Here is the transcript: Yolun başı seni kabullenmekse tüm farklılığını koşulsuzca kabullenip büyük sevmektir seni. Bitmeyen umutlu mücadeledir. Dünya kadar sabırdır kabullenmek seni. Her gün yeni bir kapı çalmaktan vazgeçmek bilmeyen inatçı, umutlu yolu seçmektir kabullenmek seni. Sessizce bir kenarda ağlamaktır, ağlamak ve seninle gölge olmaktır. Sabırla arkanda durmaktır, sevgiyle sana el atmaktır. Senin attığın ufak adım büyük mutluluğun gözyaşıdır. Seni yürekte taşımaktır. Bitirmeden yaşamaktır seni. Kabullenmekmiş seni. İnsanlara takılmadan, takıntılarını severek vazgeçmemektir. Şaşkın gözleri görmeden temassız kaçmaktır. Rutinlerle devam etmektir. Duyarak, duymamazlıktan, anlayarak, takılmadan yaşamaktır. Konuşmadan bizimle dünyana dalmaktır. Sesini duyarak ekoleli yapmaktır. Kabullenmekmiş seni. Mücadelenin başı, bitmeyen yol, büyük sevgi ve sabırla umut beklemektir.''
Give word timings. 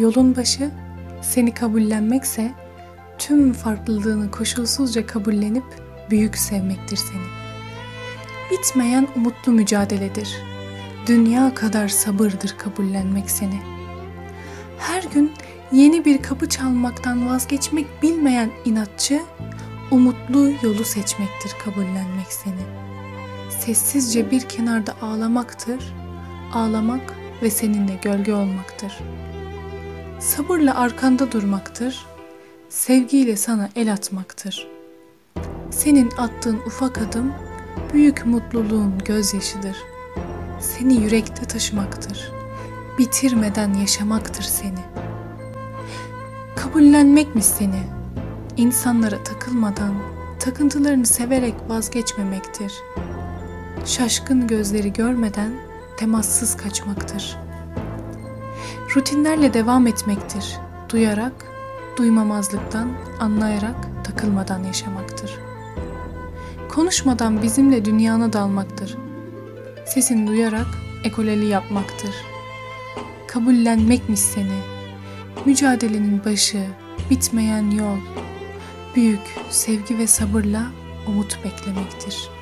Yolun 0.00 0.36
başı 0.36 0.70
seni 1.22 1.54
kabullenmekse 1.54 2.54
tüm 3.18 3.52
farklılığını 3.52 4.30
koşulsuzca 4.30 5.06
kabullenip 5.06 5.64
büyük 6.10 6.38
sevmektir 6.38 6.96
seni. 6.96 7.26
Bitmeyen 8.50 9.08
umutlu 9.16 9.52
mücadeledir. 9.52 10.36
Dünya 11.06 11.54
kadar 11.54 11.88
sabırdır 11.88 12.54
kabullenmek 12.58 13.30
seni. 13.30 13.60
Her 14.78 15.02
gün 15.02 15.32
yeni 15.72 16.04
bir 16.04 16.22
kapı 16.22 16.48
çalmaktan 16.48 17.28
vazgeçmek 17.28 18.02
bilmeyen 18.02 18.50
inatçı, 18.64 19.20
umutlu 19.90 20.50
yolu 20.62 20.84
seçmektir 20.84 21.52
kabullenmek 21.64 22.26
seni. 22.28 22.62
Sessizce 23.60 24.30
bir 24.30 24.40
kenarda 24.40 24.94
ağlamaktır, 25.02 25.94
ağlamak 26.52 27.14
ve 27.42 27.50
seninle 27.50 27.94
gölge 28.02 28.34
olmaktır. 28.34 28.98
Sabırla 30.20 30.74
arkanda 30.74 31.32
durmaktır, 31.32 32.06
sevgiyle 32.68 33.36
sana 33.36 33.68
el 33.76 33.92
atmaktır. 33.92 34.68
Senin 35.70 36.10
attığın 36.10 36.58
ufak 36.66 36.98
adım 36.98 37.32
büyük 37.92 38.26
mutluluğun 38.26 38.98
gözyaşıdır. 38.98 39.76
Seni 40.60 40.94
yürekte 40.94 41.44
taşımaktır. 41.44 42.32
Bitirmeden 42.98 43.74
yaşamaktır 43.74 44.42
seni. 44.42 44.84
Kabullenmekmiş 46.56 47.44
seni. 47.44 47.82
İnsanlara 48.56 49.24
takılmadan, 49.24 49.94
takıntılarını 50.40 51.06
severek 51.06 51.54
vazgeçmemektir. 51.68 52.72
Şaşkın 53.84 54.46
gözleri 54.46 54.92
görmeden 54.92 55.52
temassız 55.96 56.56
kaçmaktır. 56.56 57.49
Rutinlerle 58.96 59.54
devam 59.54 59.86
etmektir. 59.86 60.56
Duyarak, 60.88 61.32
duymamazlıktan, 61.96 62.92
anlayarak, 63.20 64.04
takılmadan 64.04 64.64
yaşamaktır. 64.64 65.38
Konuşmadan 66.68 67.42
bizimle 67.42 67.84
dünyana 67.84 68.32
dalmaktır. 68.32 68.96
Sesini 69.86 70.26
duyarak 70.26 70.66
ekoleli 71.04 71.46
yapmaktır. 71.46 72.14
Kabullenmekmiş 73.26 74.20
seni. 74.20 74.58
Mücadelenin 75.44 76.24
başı, 76.24 76.66
bitmeyen 77.10 77.70
yol, 77.70 77.98
büyük 78.96 79.38
sevgi 79.50 79.98
ve 79.98 80.06
sabırla 80.06 80.62
umut 81.08 81.38
beklemektir.'' 81.44 82.39